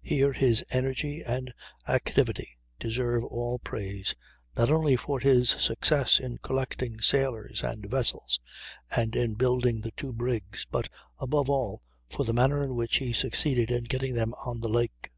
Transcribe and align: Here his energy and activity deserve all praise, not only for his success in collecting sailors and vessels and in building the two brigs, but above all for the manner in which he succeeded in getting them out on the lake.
Here 0.00 0.32
his 0.32 0.64
energy 0.70 1.20
and 1.20 1.52
activity 1.86 2.56
deserve 2.78 3.22
all 3.22 3.58
praise, 3.58 4.14
not 4.56 4.70
only 4.70 4.96
for 4.96 5.20
his 5.20 5.50
success 5.50 6.18
in 6.18 6.38
collecting 6.38 7.02
sailors 7.02 7.62
and 7.62 7.84
vessels 7.84 8.40
and 8.96 9.14
in 9.14 9.34
building 9.34 9.82
the 9.82 9.90
two 9.92 10.14
brigs, 10.14 10.66
but 10.70 10.88
above 11.18 11.50
all 11.50 11.82
for 12.08 12.24
the 12.24 12.32
manner 12.32 12.62
in 12.64 12.74
which 12.74 12.96
he 12.96 13.12
succeeded 13.12 13.70
in 13.70 13.84
getting 13.84 14.14
them 14.14 14.32
out 14.32 14.46
on 14.48 14.60
the 14.62 14.70
lake. 14.70 15.10